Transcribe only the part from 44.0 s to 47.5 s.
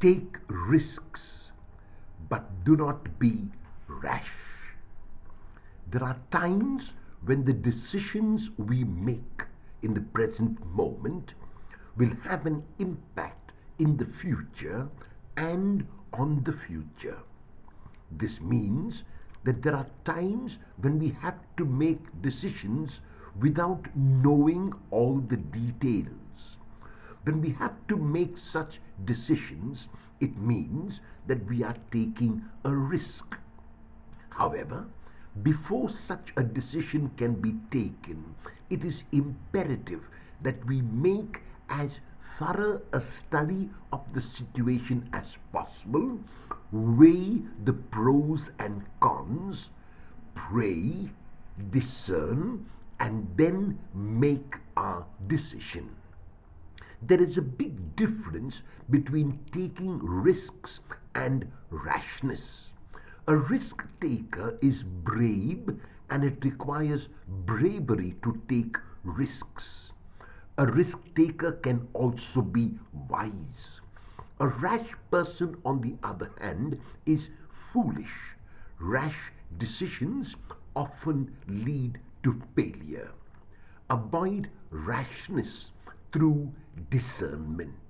the situation as possible, weigh